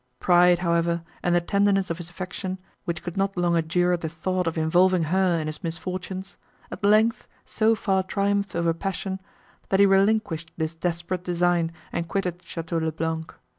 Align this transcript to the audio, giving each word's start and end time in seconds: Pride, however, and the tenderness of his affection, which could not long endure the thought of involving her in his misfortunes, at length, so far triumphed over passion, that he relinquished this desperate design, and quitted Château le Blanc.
Pride, 0.19 0.57
however, 0.57 1.03
and 1.21 1.35
the 1.35 1.39
tenderness 1.41 1.91
of 1.91 1.99
his 1.99 2.09
affection, 2.09 2.57
which 2.85 3.03
could 3.03 3.15
not 3.17 3.37
long 3.37 3.55
endure 3.55 3.95
the 3.95 4.09
thought 4.09 4.47
of 4.47 4.57
involving 4.57 5.03
her 5.03 5.37
in 5.37 5.45
his 5.45 5.63
misfortunes, 5.63 6.37
at 6.71 6.83
length, 6.83 7.27
so 7.45 7.75
far 7.75 8.01
triumphed 8.01 8.55
over 8.55 8.73
passion, 8.73 9.21
that 9.69 9.79
he 9.79 9.85
relinquished 9.85 10.53
this 10.57 10.73
desperate 10.73 11.23
design, 11.23 11.71
and 11.93 12.07
quitted 12.07 12.39
Château 12.39 12.81
le 12.81 12.91
Blanc. 12.91 13.31